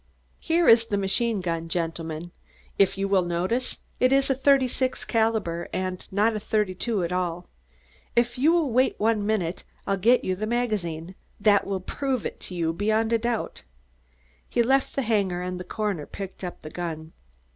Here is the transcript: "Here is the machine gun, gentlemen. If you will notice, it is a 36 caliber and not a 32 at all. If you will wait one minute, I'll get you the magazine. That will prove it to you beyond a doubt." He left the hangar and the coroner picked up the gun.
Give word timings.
"Here 0.39 0.67
is 0.67 0.87
the 0.87 0.97
machine 0.97 1.41
gun, 1.41 1.69
gentlemen. 1.69 2.31
If 2.79 2.97
you 2.97 3.07
will 3.07 3.21
notice, 3.21 3.77
it 3.99 4.11
is 4.11 4.31
a 4.31 4.33
36 4.33 5.05
caliber 5.05 5.69
and 5.71 6.07
not 6.11 6.35
a 6.35 6.39
32 6.39 7.03
at 7.03 7.11
all. 7.11 7.47
If 8.15 8.35
you 8.35 8.51
will 8.51 8.71
wait 8.71 8.99
one 8.99 9.23
minute, 9.23 9.63
I'll 9.85 9.97
get 9.97 10.23
you 10.23 10.35
the 10.35 10.47
magazine. 10.47 11.13
That 11.39 11.67
will 11.67 11.81
prove 11.81 12.25
it 12.25 12.39
to 12.49 12.55
you 12.55 12.73
beyond 12.73 13.13
a 13.13 13.19
doubt." 13.19 13.61
He 14.49 14.63
left 14.63 14.95
the 14.95 15.03
hangar 15.03 15.43
and 15.43 15.59
the 15.59 15.63
coroner 15.63 16.07
picked 16.07 16.43
up 16.43 16.63
the 16.63 16.71
gun. 16.71 17.13